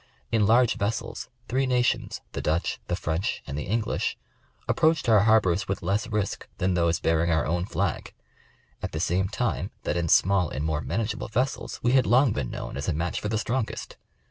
In 0.31 0.47
large 0.47 0.73
vessels, 0.77 1.29
three 1.47 1.67
nations, 1.67 2.21
the 2.31 2.41
Dutch, 2.41 2.79
the 2.87 2.95
French, 2.95 3.43
and 3.45 3.55
the 3.55 3.67
English, 3.67 4.17
approached 4.67 5.07
our 5.07 5.19
harbors 5.25 5.67
with 5.67 5.83
less 5.83 6.07
risk 6.07 6.47
than 6.57 6.73
those 6.73 6.99
bearing 6.99 7.29
our 7.29 7.45
own 7.45 7.67
flag; 7.67 8.11
at 8.81 8.93
the 8.93 8.99
same 8.99 9.27
time 9.29 9.69
that 9.83 9.97
in 9.97 10.07
small 10.07 10.49
and 10.49 10.65
more 10.65 10.81
manageable 10.81 11.27
vessels, 11.27 11.79
we 11.83 11.91
had 11.91 12.07
long 12.07 12.33
been 12.33 12.49
known 12.49 12.77
as 12.77 12.89
a 12.89 12.93
match 12.93 13.21
for 13.21 13.29
the 13.29 13.37
strongest. 13.37 13.95